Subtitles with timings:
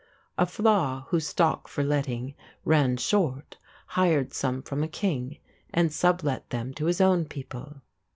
[0.35, 2.33] A flaith whose stock for letting
[2.65, 3.59] ran short
[3.89, 5.37] hired some from a king
[5.71, 7.83] and sublet them to his own people.